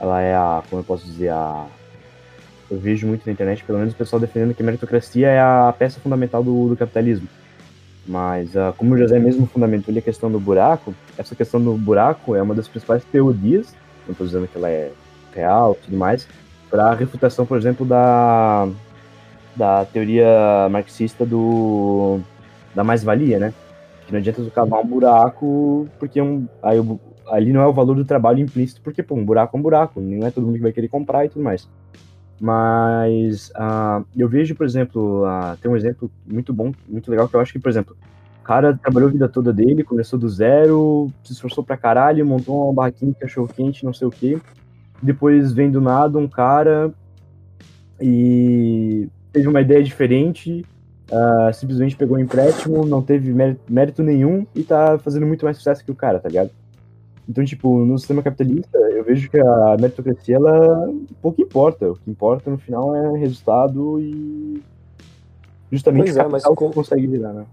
[0.00, 0.62] Ela é a.
[0.68, 1.30] Como eu posso dizer?
[1.30, 1.66] A.
[2.70, 5.74] Eu vejo muito na internet, pelo menos o pessoal defendendo que a meritocracia é a
[5.78, 7.28] peça fundamental do, do capitalismo.
[8.06, 11.74] Mas, uh, como o José mesmo fundamentou ali a questão do buraco, essa questão do
[11.74, 13.74] buraco é uma das principais teorias,
[14.06, 14.90] não estou dizendo que ela é
[15.34, 16.28] real e tudo mais,
[16.70, 18.68] para a refutação, por exemplo, da,
[19.56, 22.20] da teoria marxista do,
[22.74, 23.54] da mais-valia, né?
[24.06, 26.78] Que não adianta tu cavar um buraco, porque um, aí,
[27.28, 30.00] ali não é o valor do trabalho implícito, porque pô, um buraco é um buraco,
[30.00, 31.68] não é todo mundo que vai querer comprar e tudo mais.
[32.40, 37.34] Mas uh, eu vejo, por exemplo, uh, tem um exemplo muito bom, muito legal, que
[37.34, 37.96] eu acho que, por exemplo,
[38.40, 42.64] o cara trabalhou a vida toda dele, começou do zero, se esforçou pra caralho, montou
[42.64, 44.38] uma barraquinha de cachorro quente, não sei o quê.
[45.02, 46.92] Depois vem do nada um cara
[48.00, 50.64] e teve uma ideia diferente
[51.04, 53.32] Uh, simplesmente pegou um empréstimo, não teve
[53.68, 56.50] mérito nenhum e tá fazendo muito mais sucesso que o cara, tá ligado?
[57.28, 61.90] Então, tipo, no sistema capitalista, eu vejo que a meritocracia, ela pouco importa.
[61.90, 64.62] O que importa no final é resultado e
[65.72, 66.70] justamente pois é, mas com...
[66.70, 67.46] consegue virar, né?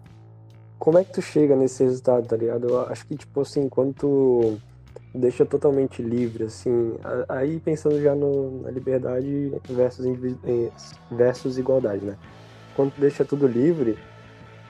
[0.81, 2.67] como é que tu chega nesse resultado, tá ligado?
[2.67, 4.57] Eu acho que, tipo assim, quando tu
[5.13, 6.95] deixa totalmente livre, assim,
[7.29, 10.07] aí pensando já no, na liberdade versus,
[10.43, 10.71] eh,
[11.11, 12.17] versus igualdade, né?
[12.75, 13.95] Quando tu deixa tudo livre,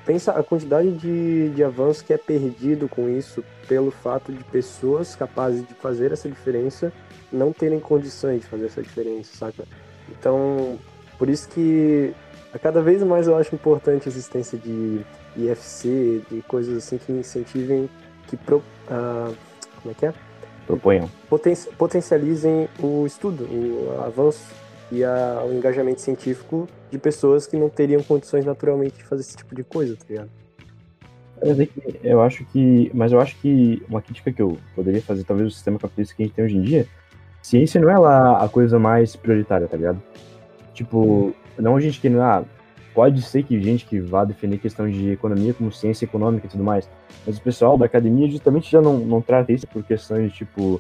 [0.06, 5.16] pensa a quantidade de, de avanço que é perdido com isso pelo fato de pessoas
[5.16, 6.92] capazes de fazer essa diferença
[7.32, 9.64] não terem condições de fazer essa diferença, saca?
[10.10, 10.78] Então,
[11.18, 12.14] por isso que
[12.54, 15.02] a cada vez mais eu acho importante a existência de
[15.38, 17.90] IFC, de coisas assim que incentivem,
[18.28, 19.36] que pro, uh,
[19.82, 20.14] como é que é?
[20.68, 21.10] Proponham.
[21.30, 24.44] Poten potencializem o estudo, o avanço
[24.92, 29.38] e a, o engajamento científico de pessoas que não teriam condições naturalmente de fazer esse
[29.38, 30.30] tipo de coisa, tá ligado?
[32.04, 32.92] Eu acho que.
[32.94, 36.22] Mas eu acho que uma crítica que eu poderia fazer, talvez, o sistema capitalista que
[36.22, 36.88] a gente tem hoje em dia,
[37.42, 40.02] ciência não é lá a coisa mais prioritária, tá ligado?
[40.74, 42.08] Tipo, não a gente que.
[42.10, 42.44] Ah,
[42.94, 46.64] pode ser que gente que vá defender questão de economia como ciência econômica e tudo
[46.64, 46.90] mais,
[47.26, 50.80] mas o pessoal da academia justamente já não, não trata isso por questões de tipo.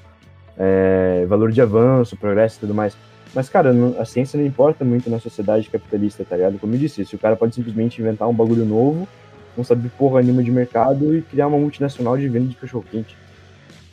[0.58, 2.96] É, valor de avanço, progresso e tudo mais.
[3.34, 6.60] Mas, cara, a ciência não importa muito na sociedade capitalista, tá ligado?
[6.60, 9.08] Como eu disse, se o cara pode simplesmente inventar um bagulho novo,
[9.56, 13.16] não saber porra nenhuma de mercado e criar uma multinacional de venda de cachorro-quente.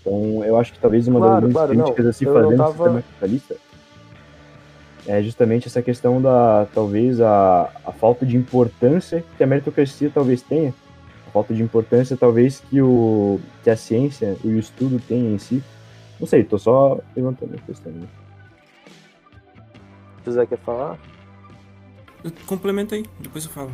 [0.00, 2.68] Então, eu acho que talvez uma claro, das claro, críticas não, a se fazer tava...
[2.68, 3.56] no sistema capitalista
[5.06, 10.42] é justamente essa questão da, talvez, a, a falta de importância que a meritocracia talvez
[10.42, 10.74] tenha,
[11.26, 15.38] a falta de importância talvez que, o, que a ciência e o estudo têm em
[15.38, 15.62] si.
[16.20, 17.90] Não sei, tô só levantando a questão.
[17.90, 18.06] Né?
[20.28, 20.98] José quer falar?
[22.46, 23.70] Complementa aí, depois eu falo.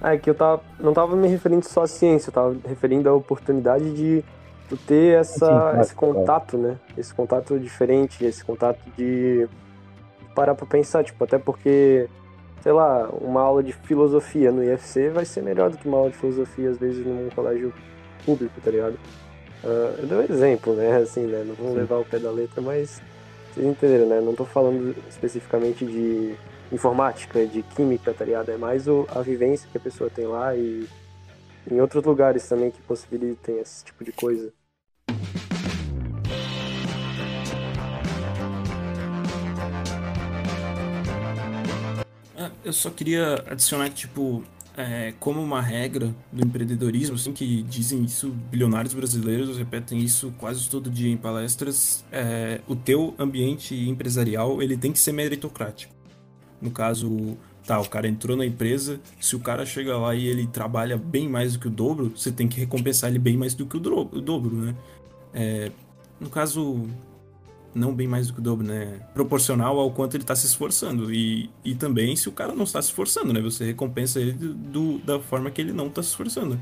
[0.00, 2.60] Ah, é que eu tava, não tava me referindo só à ciência, eu tava me
[2.66, 4.24] referindo à oportunidade de
[4.68, 6.76] tu ter essa, Sim, esse contato, né?
[6.96, 9.48] Esse contato diferente, esse contato de
[10.34, 12.08] parar pra pensar, tipo, até porque,
[12.62, 16.10] sei lá, uma aula de filosofia no IFC vai ser melhor do que uma aula
[16.10, 17.72] de filosofia, às vezes, num colégio
[18.24, 18.96] público, tá ligado?
[19.64, 20.96] Uh, eu dei um exemplo, né?
[20.96, 21.42] Assim, né?
[21.44, 23.02] Não vamos levar o pé da letra, mas
[23.52, 24.20] vocês entenderam, né?
[24.20, 26.34] Não tô falando especificamente de
[26.70, 28.50] informática, de química, tá ligado?
[28.50, 30.86] É mais o, a vivência que a pessoa tem lá e
[31.70, 34.52] em outros lugares também que possibilitem esse tipo de coisa.
[42.36, 44.44] Ah, eu só queria adicionar que, tipo,
[44.78, 50.70] é, como uma regra do empreendedorismo, assim, que dizem isso, bilionários brasileiros repetem isso quase
[50.70, 55.92] todo dia em palestras, é, o teu ambiente empresarial ele tem que ser meritocrático.
[56.62, 57.36] No caso,
[57.66, 61.28] tá, o cara entrou na empresa, se o cara chega lá e ele trabalha bem
[61.28, 63.80] mais do que o dobro, você tem que recompensar ele bem mais do que o,
[63.80, 64.76] dobro, o dobro né?
[65.34, 65.72] É,
[66.20, 66.86] no caso,
[67.74, 69.00] não bem mais do que o dobro, né?
[69.14, 71.12] Proporcional ao quanto ele está se esforçando.
[71.12, 73.40] E, e também se o cara não está se esforçando, né?
[73.40, 76.58] Você recompensa ele do, da forma que ele não está se esforçando.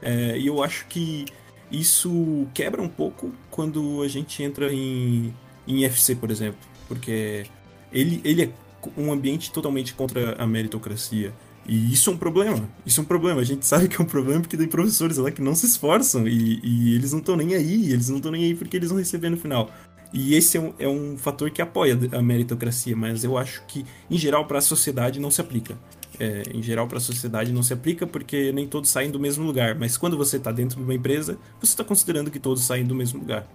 [0.00, 1.26] É, e eu acho que
[1.70, 5.34] isso quebra um pouco quando a gente entra em,
[5.66, 6.60] em FC, por exemplo.
[6.86, 7.46] Porque
[7.92, 8.50] ele, ele é
[8.96, 11.32] um ambiente totalmente contra a meritocracia.
[11.66, 12.66] E isso é um problema.
[12.86, 13.42] Isso é um problema.
[13.42, 16.26] A gente sabe que é um problema porque tem professores lá que não se esforçam
[16.26, 17.92] e, e eles não estão nem aí.
[17.92, 19.70] Eles não estão nem aí porque eles vão receber no final.
[20.12, 23.84] E esse é um, é um fator que apoia a meritocracia, mas eu acho que,
[24.10, 25.76] em geral, para a sociedade não se aplica.
[26.18, 29.44] É, em geral, para a sociedade não se aplica porque nem todos saem do mesmo
[29.44, 29.74] lugar.
[29.74, 32.94] Mas quando você está dentro de uma empresa, você está considerando que todos saem do
[32.94, 33.46] mesmo lugar.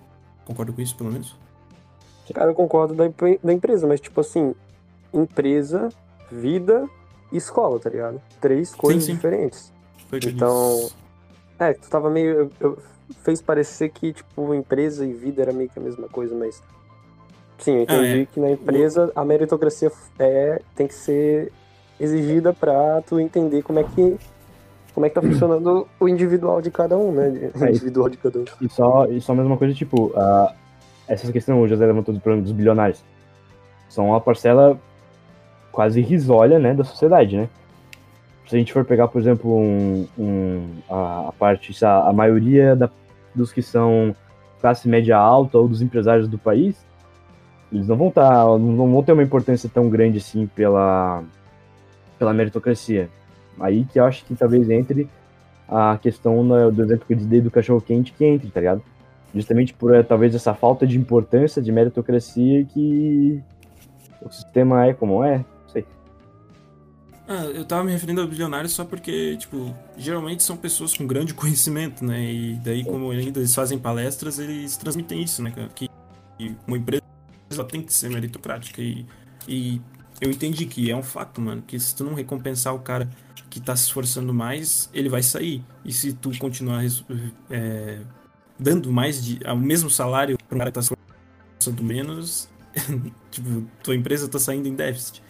[0.45, 1.35] Concorda com isso, pelo menos?
[2.33, 3.05] Cara, eu concordo da,
[3.43, 4.55] da empresa, mas, tipo assim,
[5.13, 5.89] empresa,
[6.31, 6.87] vida
[7.31, 8.21] e escola, tá ligado?
[8.39, 9.15] Três coisas sim, sim.
[9.15, 9.73] diferentes.
[10.07, 10.89] Foi então,
[11.59, 12.31] é, tu tava meio.
[12.31, 12.77] Eu, eu,
[13.23, 16.61] fez parecer que, tipo, empresa e vida era meio que a mesma coisa, mas.
[17.59, 18.25] Sim, eu entendi ah, é.
[18.25, 21.51] que na empresa a meritocracia é, tem que ser
[21.99, 24.17] exigida pra tu entender como é que.
[24.93, 27.51] Como é que tá funcionando o individual de cada um, né?
[27.59, 28.45] O é, individual de cada um.
[28.61, 30.53] E só, e só a mesma coisa, tipo, uh,
[31.07, 33.03] essa questão, o José levantou do problema dos bilionários.
[33.89, 34.79] São uma parcela
[35.71, 37.49] quase risória, né, da sociedade, né?
[38.47, 42.75] Se a gente for pegar, por exemplo, um, um a, a, parte, a, a maioria
[42.75, 42.89] da,
[43.33, 44.15] dos que são
[44.59, 46.85] classe média alta ou dos empresários do país,
[47.71, 51.23] eles não vão estar, tá, não vão ter uma importância tão grande assim pela,
[52.19, 53.09] pela meritocracia.
[53.59, 55.09] Aí que eu acho que talvez entre
[55.67, 58.81] a questão do exemplo que eu dei do cachorro quente que entre, tá ligado?
[59.33, 63.41] Justamente por eh, talvez essa falta de importância de meritocracia que
[64.21, 65.43] o sistema é como é.
[67.27, 71.33] Ah, eu tava me referindo a bilionários só porque, tipo, geralmente são pessoas com grande
[71.33, 72.21] conhecimento, né?
[72.21, 75.53] E daí, como ainda eles fazem palestras, eles transmitem isso, né?
[75.73, 75.89] Que
[76.67, 77.03] uma empresa
[77.69, 78.81] tem que ser meritocrática.
[78.81, 79.05] E,
[79.47, 79.81] e
[80.19, 83.09] eu entendi que é um fato, mano, que se tu não recompensar o cara
[83.49, 85.63] que tá se esforçando mais, ele vai sair.
[85.85, 86.83] E se tu continuar
[87.49, 88.01] é,
[88.59, 89.39] dando mais de.
[89.45, 90.93] o mesmo salário para um cara que tá se
[91.59, 92.49] esforçando menos,
[93.31, 95.21] tipo, tua empresa tá saindo em déficit.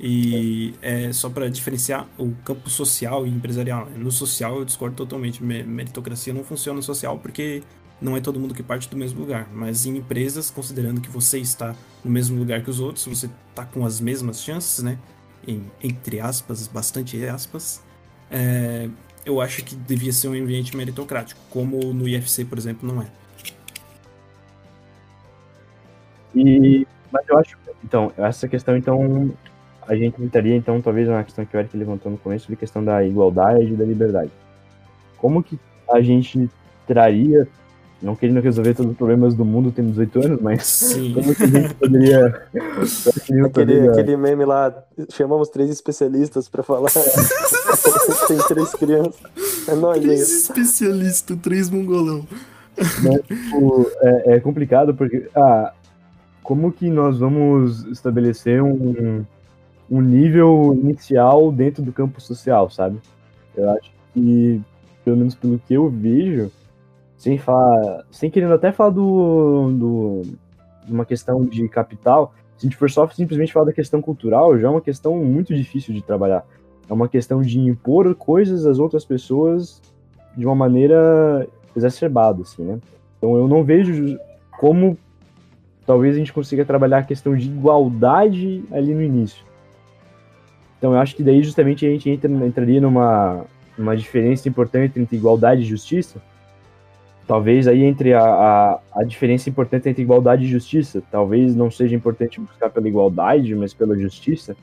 [0.00, 3.86] E é só para diferenciar o campo social e empresarial.
[3.86, 3.98] Né?
[3.98, 5.42] No social eu discordo totalmente.
[5.42, 7.62] Meritocracia não funciona no social porque
[8.00, 9.48] não é todo mundo que parte do mesmo lugar.
[9.52, 13.64] Mas em empresas, considerando que você está no mesmo lugar que os outros, você está
[13.64, 14.98] com as mesmas chances, né?
[15.46, 17.82] Em, entre aspas, bastante aspas.
[18.30, 18.88] É,
[19.24, 23.06] eu acho que devia ser um ambiente meritocrático, como no IFC, por exemplo, não é.
[26.34, 29.34] E, mas eu acho, então, essa questão, então,
[29.88, 32.58] a gente entraria, então, talvez na questão que o Eric levantou no começo, sobre a
[32.58, 34.30] questão da igualdade e da liberdade.
[35.16, 35.58] Como que
[35.90, 36.48] a gente
[36.86, 37.48] traria,
[38.02, 41.14] não querendo resolver todos os problemas do mundo tendo 18 anos, mas Sim.
[41.14, 42.42] como que a gente poderia...
[43.46, 44.74] aquele, aquele meme lá,
[45.10, 46.90] chamamos três especialistas pra falar,
[48.28, 49.22] tem três crianças,
[49.66, 52.26] é nóis, Três especialistas, três mongolão.
[52.76, 55.72] Mas, tipo, é, é complicado porque, ah,
[56.42, 59.24] como que nós vamos estabelecer um
[59.90, 62.98] um nível inicial dentro do campo social, sabe?
[63.56, 64.60] Eu acho que,
[65.04, 66.50] pelo menos pelo que eu vejo,
[67.16, 70.22] sem falar, sem querendo até falar do, do
[70.88, 74.68] uma questão de capital, se a gente for só simplesmente falar da questão cultural, já
[74.68, 76.44] é uma questão muito difícil de trabalhar.
[76.88, 79.80] É uma questão de impor coisas às outras pessoas
[80.36, 81.46] de uma maneira
[81.76, 82.78] exacerbada, assim, né?
[83.18, 84.18] Então eu não vejo
[84.58, 84.96] como
[85.86, 89.47] talvez a gente consiga trabalhar a questão de igualdade ali no início.
[90.78, 93.44] Então eu acho que daí justamente a gente entra, entraria numa
[93.76, 96.20] uma diferença importante entre igualdade e justiça.
[97.26, 101.02] Talvez aí entre a, a, a, diferença importante entre igualdade e justiça.
[101.10, 104.56] Talvez não seja importante buscar pela igualdade, mas pela justiça,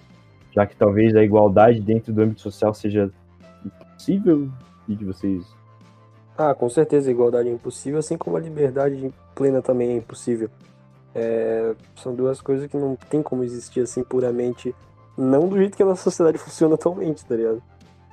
[0.51, 3.11] já que talvez a igualdade dentro do âmbito social seja
[3.63, 4.49] impossível.
[4.87, 5.45] E que vocês.
[6.37, 10.49] Ah, com certeza a igualdade é impossível, assim como a liberdade plena também é impossível.
[11.13, 14.75] É, são duas coisas que não tem como existir assim puramente
[15.17, 17.61] não do jeito que a nossa sociedade funciona atualmente, tá ligado?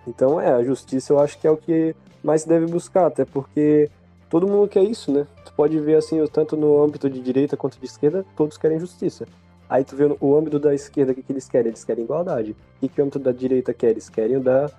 [0.06, 3.24] Então, é, a justiça eu acho que é o que mais se deve buscar, até
[3.24, 3.90] porque
[4.28, 5.26] todo mundo quer isso, né?
[5.44, 9.26] Tu pode ver assim, tanto no âmbito de direita quanto de esquerda, todos querem justiça.
[9.68, 11.68] Aí tu vê o âmbito da esquerda, o que, que eles querem?
[11.68, 12.50] Eles querem igualdade.
[12.50, 13.90] O que, que o âmbito da direita quer?
[13.90, 14.70] Eles querem o da.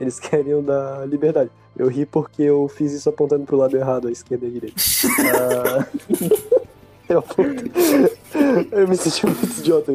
[0.00, 1.50] Eles querem o da liberdade.
[1.76, 4.76] Eu ri porque eu fiz isso apontando pro lado errado, a esquerda e a direita.
[5.38, 5.86] ah...
[7.08, 7.24] eu,
[8.72, 9.92] eu me senti muito idiota.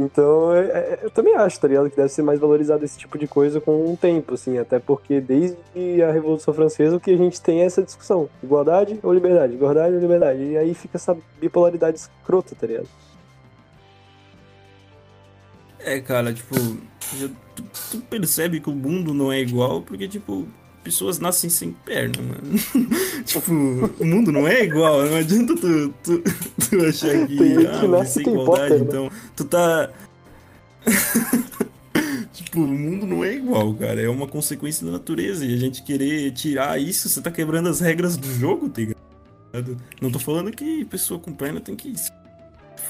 [0.00, 1.90] Então, é, é, eu também acho, tá ligado?
[1.90, 4.56] Que deve ser mais valorizado esse tipo de coisa com o tempo, assim.
[4.56, 8.26] Até porque desde a Revolução Francesa o que a gente tem é essa discussão.
[8.42, 9.52] Igualdade ou liberdade?
[9.52, 10.42] Igualdade ou liberdade?
[10.42, 12.88] E aí fica essa bipolaridade escrota, tá ligado?
[15.80, 16.54] É, cara, tipo,
[17.54, 20.48] tu, tu percebe que o mundo não é igual porque, tipo,
[20.82, 22.58] pessoas nascem sem perna, mano.
[23.24, 23.52] tipo,
[23.98, 28.06] o mundo não é igual, não adianta tu, tu, tu achar que, tem ah, vai
[28.06, 28.80] ser igualdade, né?
[28.80, 29.10] então.
[29.36, 29.90] Tu tá.
[32.32, 34.00] tipo, o mundo não é igual, cara.
[34.00, 35.44] É uma consequência da natureza.
[35.44, 39.76] E a gente querer tirar isso, você tá quebrando as regras do jogo, tá ligado?
[40.00, 41.92] Não tô falando que pessoa com perna tem que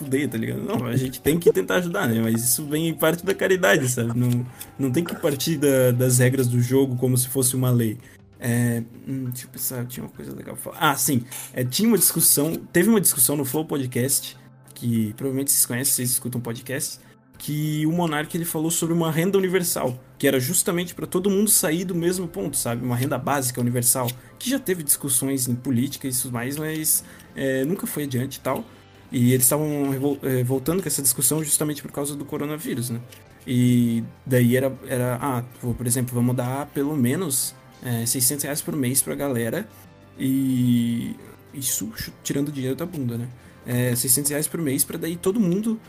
[0.01, 0.63] fuder, tá ligado?
[0.63, 2.21] Não, a gente tem que tentar ajudar, né?
[2.23, 4.19] Mas isso vem parte da caridade, sabe?
[4.19, 4.47] Não,
[4.79, 7.99] não tem que partir da, das regras do jogo como se fosse uma lei.
[8.39, 10.91] É, hum, deixa eu pensar, tinha uma coisa legal pra falar.
[10.93, 11.23] Ah, sim.
[11.53, 14.37] É, tinha uma discussão, teve uma discussão no Flow Podcast,
[14.75, 16.99] que provavelmente vocês conhecem, vocês escutam podcast,
[17.37, 21.51] que o Monark ele falou sobre uma renda universal, que era justamente para todo mundo
[21.51, 22.85] sair do mesmo ponto, sabe?
[22.85, 24.09] Uma renda básica universal,
[24.39, 27.05] que já teve discussões em política e tudo mais, mas
[27.37, 28.65] é, nunca foi adiante e tal.
[29.13, 29.69] E eles estavam
[30.23, 33.01] é, voltando com essa discussão justamente por causa do coronavírus, né?
[33.47, 38.77] E daí era, era ah, por exemplo, vamos dar pelo menos é, 600 reais por
[38.77, 39.69] mês pra galera
[40.19, 41.17] e
[41.53, 41.91] isso
[42.23, 43.29] tirando dinheiro da bunda, né?
[43.67, 45.81] É, 600 reais por mês para daí todo mundo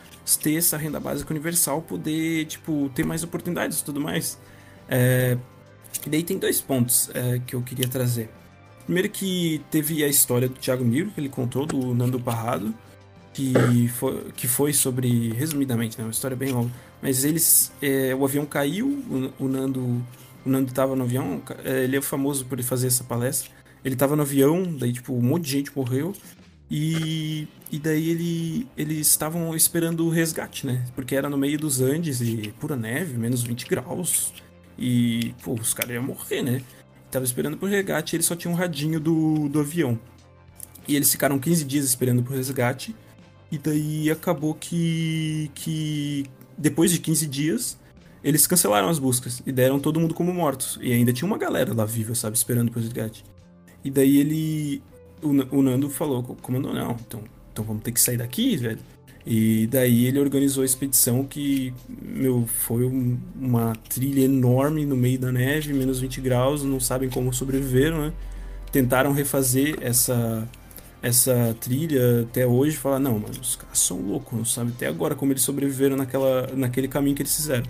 [0.41, 4.39] ter essa renda básica universal, poder, tipo, ter mais oportunidades e tudo mais.
[4.89, 5.37] É,
[6.05, 8.29] e daí tem dois pontos é, que eu queria trazer.
[8.85, 12.73] Primeiro que teve a história do Thiago Niro, que ele contou, do Nando Parrado,
[13.33, 18.23] que foi, que foi sobre, resumidamente, né, uma história bem longa, mas eles, é, o
[18.25, 19.03] avião caiu,
[19.39, 20.03] o, Nando
[20.45, 23.49] o Nando estava no avião, é, ele é famoso por fazer essa palestra,
[23.83, 26.13] ele estava no avião, daí tipo, um monte de gente morreu,
[26.69, 31.81] e, e daí ele, eles estavam esperando o resgate, né, porque era no meio dos
[31.81, 34.33] Andes e pura neve, menos 20 graus,
[34.77, 36.61] e, pô, os caras iam morrer, né,
[37.09, 39.99] tava esperando por resgate e ele só tinha um radinho do, do avião.
[40.87, 42.95] E eles ficaram 15 dias esperando por resgate,
[43.51, 46.25] e daí acabou que, que
[46.57, 47.77] depois de 15 dias,
[48.23, 50.79] eles cancelaram as buscas e deram todo mundo como mortos.
[50.81, 53.25] E ainda tinha uma galera lá viva, sabe, esperando pro resgate.
[53.83, 54.81] E daí ele.
[55.21, 58.79] O, o Nando falou, comandou, não, então, então vamos ter que sair daqui, velho.
[59.25, 65.19] E daí ele organizou a expedição que, meu, foi um, uma trilha enorme no meio
[65.19, 68.13] da neve, menos 20 graus, não sabem como sobreviveram, né?
[68.71, 70.47] Tentaram refazer essa
[71.01, 75.15] essa trilha até hoje falar, não, mas os caras são loucos, não sabe até agora
[75.15, 77.65] como eles sobreviveram naquela, naquele caminho que eles fizeram.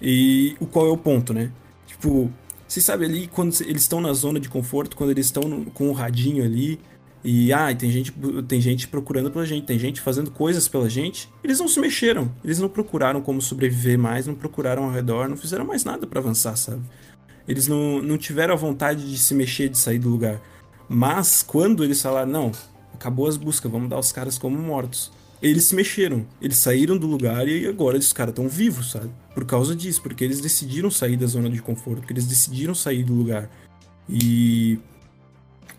[0.00, 1.50] E o qual é o ponto, né?
[1.86, 2.30] Tipo,
[2.66, 5.92] você sabe ali quando eles estão na zona de conforto, quando eles estão com o
[5.92, 6.80] radinho ali,
[7.22, 8.12] e ah, tem gente,
[8.46, 11.30] tem gente procurando pela gente, tem gente fazendo coisas pela gente.
[11.42, 15.36] Eles não se mexeram, eles não procuraram como sobreviver mais, não procuraram ao redor, não
[15.36, 16.82] fizeram mais nada para avançar, sabe?
[17.48, 20.38] Eles não, não tiveram a vontade de se mexer, de sair do lugar.
[20.88, 22.52] Mas quando eles falaram, não,
[22.92, 25.10] acabou as buscas, vamos dar os caras como mortos.
[25.42, 29.10] Eles se mexeram, eles saíram do lugar e agora os caras estão vivos, sabe?
[29.34, 33.02] Por causa disso, porque eles decidiram sair da zona de conforto, porque eles decidiram sair
[33.02, 33.50] do lugar.
[34.08, 34.78] E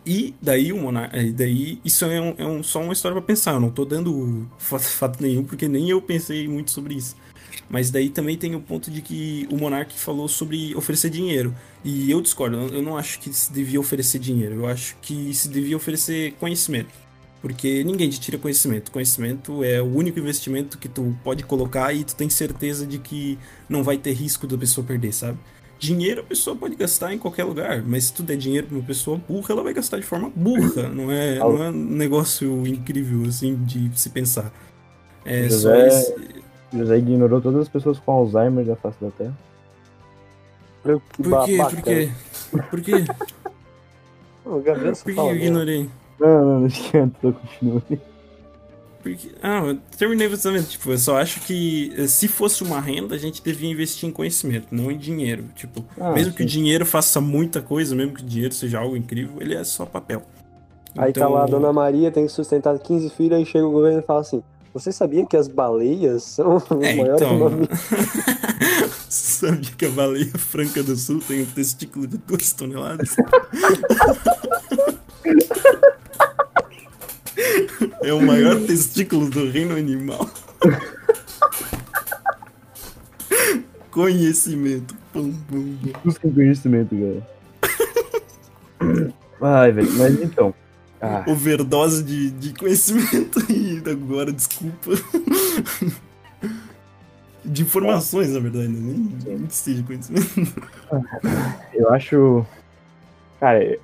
[0.06, 1.18] e daí o monarca.
[1.34, 3.54] Daí isso é, um, é um, só uma história para pensar.
[3.54, 7.15] Eu não tô dando fato, fato, nenhum, porque nem eu pensei muito sobre isso.
[7.70, 11.54] Mas daí também tem o ponto de que o monarca falou sobre oferecer dinheiro.
[11.84, 14.56] E eu discordo, eu não acho que se devia oferecer dinheiro.
[14.56, 17.06] Eu acho que se devia oferecer conhecimento.
[17.41, 18.91] Porque ninguém te tira conhecimento.
[18.91, 23.38] Conhecimento é o único investimento que tu pode colocar e tu tem certeza de que
[23.70, 25.38] não vai ter risco da pessoa perder, sabe?
[25.78, 28.86] Dinheiro a pessoa pode gastar em qualquer lugar, mas se tu der dinheiro pra uma
[28.86, 30.88] pessoa burra, ela vai gastar de forma burra.
[30.96, 34.52] Não é, não é um negócio incrível, assim, de se pensar.
[35.26, 36.15] É José, só esse...
[36.78, 39.34] José ignorou todas as pessoas com Alzheimer da face da Terra.
[40.84, 41.02] Por
[41.46, 41.58] quê?
[41.58, 42.12] Por quê?
[42.70, 43.06] Por quê?
[44.46, 45.90] O Gabriel Por que eu ignorei?
[46.20, 47.82] Não, não, não esquenta, continua.
[49.02, 53.14] Porque, ah, eu terminei justamente, tipo, eu só acho que eh, se fosse uma renda,
[53.14, 55.46] a gente devia investir em conhecimento, não em dinheiro.
[55.56, 56.38] Tipo, ah, mesmo sim.
[56.38, 59.64] que o dinheiro faça muita coisa, mesmo que o dinheiro seja algo incrível, ele é
[59.64, 60.24] só papel.
[60.98, 61.24] Aí então...
[61.24, 64.02] tá lá a Dona Maria, tem que sustentar 15 filhos, aí chega o governo e
[64.02, 64.42] fala assim,
[64.76, 67.40] você sabia que as baleias são os é, maiores então...
[67.40, 67.80] mamíferos?
[69.08, 73.16] sabia que a baleia franca do sul tem um testículo de 2 toneladas?
[78.04, 80.30] É o maior testículo do reino animal.
[83.92, 84.94] conhecimento.
[85.14, 85.94] Pum, pum, pum.
[86.04, 87.26] Busquem conhecimento, cara.
[89.42, 90.54] Ai, velho, mas então.
[91.06, 91.24] Ah.
[91.28, 94.91] Overdose de, de conhecimento e agora, desculpa.
[97.44, 98.80] De informações, na verdade, né?
[99.26, 100.63] nem, nem seja conhecimento.
[101.74, 102.46] Eu acho.
[103.39, 103.78] Cara,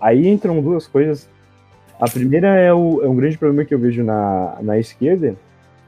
[0.00, 1.28] aí entram duas coisas
[1.98, 5.34] a primeira é, o, é um grande problema que eu vejo na, na esquerda,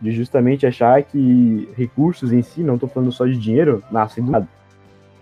[0.00, 4.30] de justamente achar que recursos em si, não estou falando só de dinheiro, nascem do
[4.30, 4.48] nada.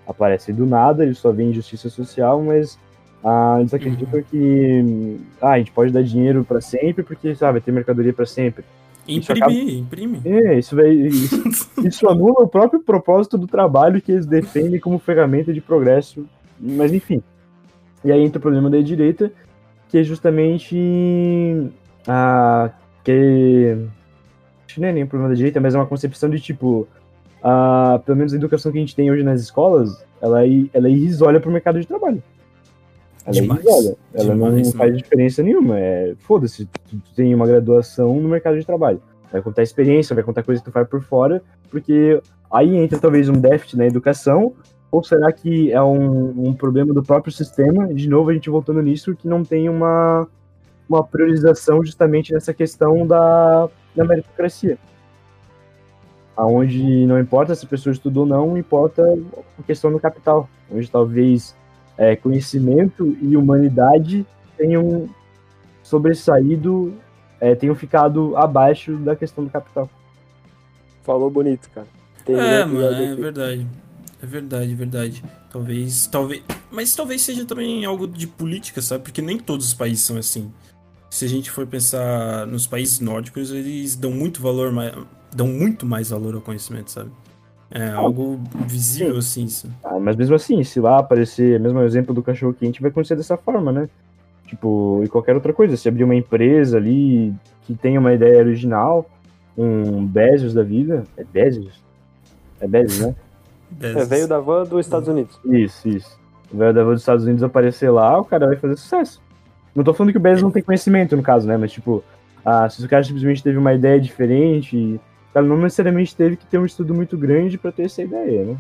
[0.07, 2.79] Aparecem do nada, eles só vêm justiça social, mas
[3.25, 4.25] ah, eles acreditam uhum.
[4.31, 8.27] que ah, a gente pode dar dinheiro para sempre porque sabe, vai ter mercadoria para
[8.27, 8.65] sempre.
[9.09, 9.53] Imprimir, acaba...
[9.53, 10.21] imprime.
[10.25, 14.99] É, isso, vai, isso, isso anula o próprio propósito do trabalho que eles defendem como
[14.99, 16.27] ferramenta de progresso.
[16.59, 17.23] Mas enfim.
[18.05, 19.31] E aí entra o problema da direita,
[19.89, 21.71] que é justamente
[22.07, 22.71] a
[23.05, 23.77] que
[24.69, 26.89] acho não é nem um problema da direita, mas é uma concepção de tipo
[27.43, 30.89] a, pelo menos a educação que a gente tem hoje nas escolas, ela é, ela
[30.89, 32.23] é irrisória pro mercado de trabalho.
[33.27, 33.61] Ela é Demais.
[33.61, 33.97] é irrisória.
[34.15, 35.79] Ela Demais, não faz diferença nenhuma.
[35.79, 39.03] É, foda-se, tu, tu tem uma graduação no mercado de trabalho.
[39.33, 43.29] Vai contar experiência, vai contar coisa que tu faz por fora, porque aí entra talvez
[43.29, 44.55] um déficit na educação,
[44.91, 47.93] ou será que é um, um problema do próprio sistema?
[47.93, 50.29] De novo, a gente voltando nisso, que não tem uma,
[50.89, 54.79] uma priorização justamente nessa questão da, da meritocracia.
[56.39, 59.03] Onde não importa se a pessoa estudou ou não, importa
[59.59, 60.49] a questão do capital.
[60.71, 61.57] Onde talvez
[61.99, 65.09] é, conhecimento e humanidade tenham
[65.83, 66.95] sobressaído,
[67.41, 69.89] é, tenham ficado abaixo da questão do capital.
[71.03, 71.87] Falou bonito, cara.
[72.25, 73.67] Tem é, mano, é verdade.
[74.23, 75.25] É verdade, é verdade.
[75.51, 79.05] Talvez, talvez, mas talvez seja também algo de política, sabe?
[79.05, 80.53] Porque nem todos os países são assim.
[81.09, 84.73] Se a gente for pensar nos países nórdicos, eles dão muito valor,
[85.35, 87.11] dão muito mais valor ao conhecimento, sabe?
[87.71, 89.45] É algo visível Sim.
[89.45, 89.49] assim.
[89.49, 89.73] Sim.
[89.83, 93.17] Ah, mas mesmo assim, se lá aparecer, mesmo o exemplo do cachorro quente, vai acontecer
[93.17, 93.89] dessa forma, né?
[94.47, 95.77] Tipo, e qualquer outra coisa.
[95.77, 99.11] Se abrir uma empresa ali que tenha uma ideia original,
[99.59, 101.83] um Bezos da vida, é Bezos?
[102.61, 103.15] É Bezos, né?
[103.81, 105.39] É, veio da van dos Estados Unidos.
[105.45, 106.19] Isso, isso.
[106.53, 109.21] O velho da van dos Estados Unidos aparecer lá, o cara vai fazer sucesso.
[109.75, 111.57] Não tô falando que o Bezos não tem conhecimento, no caso, né?
[111.57, 112.03] Mas, tipo,
[112.45, 115.01] ah, se o cara simplesmente teve uma ideia diferente,
[115.37, 118.57] cara não necessariamente teve que ter um estudo muito grande pra ter essa ideia, né?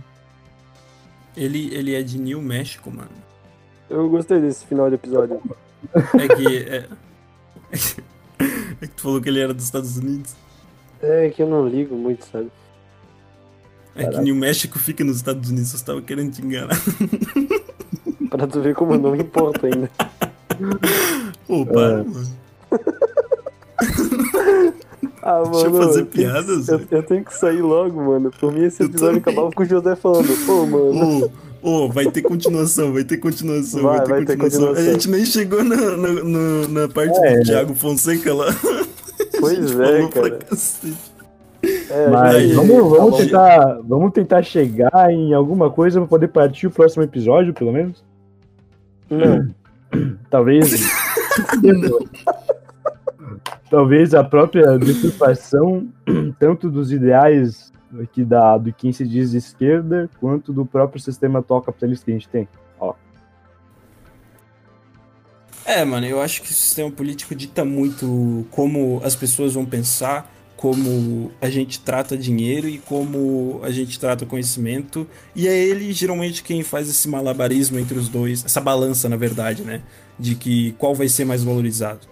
[1.34, 3.08] Ele, ele é de New México, mano.
[3.88, 5.40] Eu gostei desse final de episódio.
[5.94, 6.58] É que.
[6.68, 6.86] É...
[8.82, 10.36] é que tu falou que ele era dos Estados Unidos.
[11.00, 12.50] É que eu não ligo muito, sabe?
[13.94, 16.76] É que New México fica nos Estados Unidos, você tava querendo te enganar.
[18.28, 19.90] Pra tu ver como eu não me importo ainda.
[21.72, 22.04] Para, É.
[22.04, 22.36] mano.
[25.28, 25.50] Ah, mano.
[25.50, 28.30] Deixa eu fazer tenho que- piadas, Eu, eu tenho que sair logo, mano.
[28.38, 31.30] Por mim, esse episódio acabava com o José falando, pô, mano.
[31.62, 34.60] Ô, ô, vai ter continuação, vai ter continuação, Vai, vai, ter, vai ter continuação.
[34.68, 34.88] continuação.
[34.90, 37.42] A gente nem chegou na, na, na- na parte É, do né?
[37.44, 38.46] Thiago Fonseca lá.
[39.40, 40.30] Pois A gente é, cara.
[40.38, 40.94] cacete.
[41.90, 43.16] É, Mas vamos, vamos, tá bom.
[43.16, 48.04] tentar, vamos tentar chegar em alguma coisa pra poder partir o próximo episódio, pelo menos.
[49.10, 49.48] Não,
[50.30, 50.70] Talvez.
[53.68, 55.88] Talvez a própria deturpação,
[56.38, 61.40] tanto dos ideais aqui da, do quem se diz de esquerda, quanto do próprio sistema
[61.40, 62.48] atual capitalista que a gente tem.
[65.66, 70.32] É, mano, eu acho que o sistema político dita muito como as pessoas vão pensar,
[70.56, 75.08] como a gente trata dinheiro e como a gente trata conhecimento.
[75.34, 79.64] E é ele geralmente quem faz esse malabarismo entre os dois, essa balança, na verdade,
[79.64, 79.82] né?
[80.16, 82.06] De que qual vai ser mais valorizado.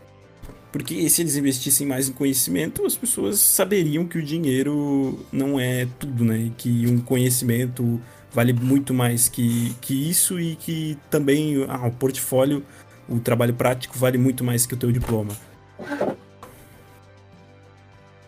[0.75, 5.87] Porque se eles investissem mais em conhecimento, as pessoas saberiam que o dinheiro não é
[6.01, 6.51] tudo, né?
[6.59, 8.01] Que um conhecimento
[8.33, 12.61] vale muito mais que, que isso e que também ah, o portfólio,
[13.09, 15.31] o trabalho prático vale muito mais que o teu diploma.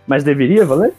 [0.07, 0.95] Mas deveria valer?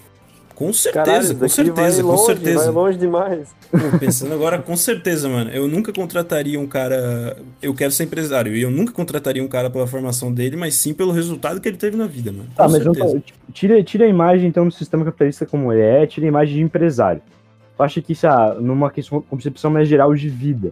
[0.57, 2.71] Com certeza, caralho, com certeza, vai com longe, certeza.
[2.71, 3.55] vai longe demais.
[3.99, 5.51] Pensando agora, com certeza, mano.
[5.51, 7.37] Eu nunca contrataria um cara.
[7.61, 8.55] Eu quero ser empresário.
[8.55, 11.77] E eu nunca contrataria um cara pela formação dele, mas sim pelo resultado que ele
[11.77, 12.49] teve na vida, mano.
[12.55, 16.07] Com Ah, mas tipo, tira, tira a imagem então do sistema capitalista como ele é,
[16.07, 17.21] tira a imagem de empresário.
[17.77, 20.71] Tu acha que isso, ah, numa questão, concepção mais geral de vida,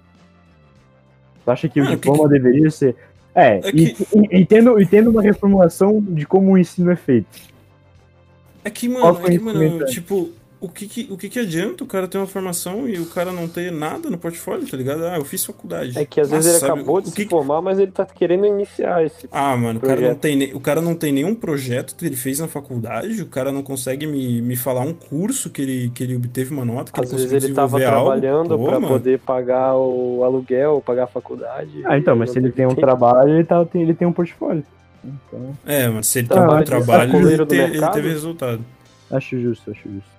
[1.44, 2.96] tu acha que o Ah, que diploma deveria ser.
[3.36, 6.90] É, É e, que- e, e tendo, e tendo uma reformulação de como o ensino
[6.90, 7.54] é feito.
[8.66, 9.86] É que, mano, é que, mano, é?
[9.86, 13.06] tipo, o que que, o que que adianta o cara ter uma formação e o
[13.06, 15.06] cara não ter nada no portfólio, tá ligado?
[15.06, 15.98] Ah, eu fiz faculdade.
[15.98, 18.04] É que às vezes Nossa, ele sabe, acabou de que se formar, mas ele tá
[18.06, 19.28] querendo iniciar esse.
[19.32, 22.40] Ah, mano, o cara, não tem, o cara não tem nenhum projeto que ele fez
[22.40, 26.16] na faculdade, o cara não consegue me, me falar um curso que ele, que ele
[26.16, 28.10] obteve uma nota, que Às ele vezes conseguiu ele tava desenvolver algo.
[28.10, 28.88] trabalhando Pô, pra mano.
[28.88, 31.82] poder pagar o aluguel, pagar a faculdade.
[31.86, 34.64] Ah, então, mas se ele tem um trabalho, ele, tá, tem, ele tem um portfólio.
[35.06, 38.62] Então, É, mas se ele Ah, tem um bom trabalho, ele, te- ele teve resultado.
[39.12, 40.10] acho justo, acho justo.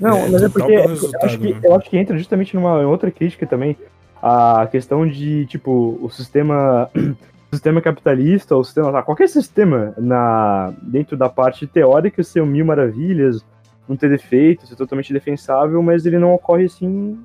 [0.00, 0.90] Não, É, mas é porque eu
[1.22, 1.60] acho, que, né?
[1.62, 3.76] eu acho que entra justamente numa outra crítica também,
[4.20, 10.72] a questão de, tipo, o sistema o sistema capitalista, ou sistema, tá, qualquer sistema na,
[10.82, 13.44] dentro da parte teórica ser um mil maravilhas,
[13.88, 17.16] não ter defeitos, ser totalmente defensável, mas ele não ocorre assim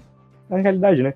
[0.48, 1.14] na realidade, né?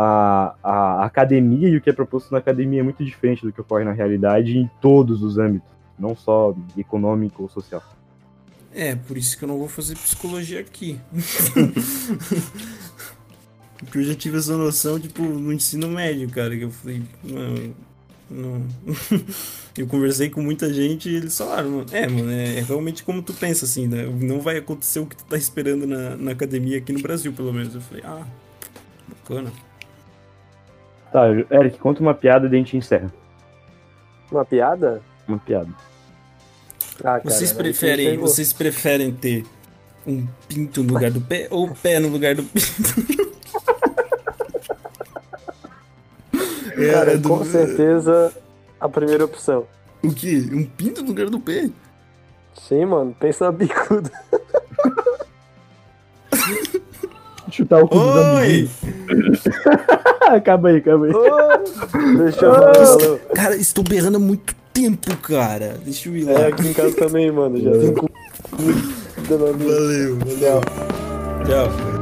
[0.00, 3.60] A, a academia e o que é proposto na academia é muito diferente do que
[3.60, 5.68] ocorre na realidade em todos os âmbitos,
[5.98, 7.82] não só econômico ou social.
[8.72, 11.00] É, por isso que eu não vou fazer psicologia aqui.
[13.78, 17.74] Porque eu já tive essa noção, tipo, no ensino médio, cara, que eu falei, mano,
[18.30, 18.66] não.
[19.76, 23.22] eu conversei com muita gente e eles falaram, mano, é, mano, é, é realmente como
[23.22, 24.04] tu pensa, assim, né?
[24.04, 27.52] Não vai acontecer o que tu tá esperando na, na academia aqui no Brasil, pelo
[27.52, 27.74] menos.
[27.74, 28.26] Eu falei, ah,
[29.08, 29.52] bacana.
[31.12, 33.12] Tá, Eric, conta uma piada e a gente encerra.
[34.30, 35.00] Uma piada?
[35.26, 35.70] Uma piada.
[37.00, 39.44] Ah, cara, Vocês preferem, vocês preferem ter
[40.06, 43.28] um pinto no lugar do pé ou o pé no lugar do pinto?
[46.76, 48.32] É, Cara, é do- com certeza
[48.80, 49.66] a primeira opção.
[50.02, 50.42] O quê?
[50.52, 51.68] Um pinto no lugar do pé?
[52.54, 54.10] Sim, mano, pensa na bicuda.
[57.58, 58.68] Chutar o cu dos Oi!
[59.08, 59.42] amiguinhos.
[60.30, 61.12] acaba aí, acaba aí.
[62.18, 63.20] Deixa eu falar, valeu.
[63.34, 65.76] Cara, estou berrando há muito tempo, cara.
[65.84, 66.32] Deixa eu ir lá.
[66.34, 67.60] É, aqui em casa também, mano.
[67.60, 68.08] Já tem cu.
[69.28, 69.58] Valeu.
[69.58, 70.60] Valeu, valeu.
[71.44, 71.97] Tchau.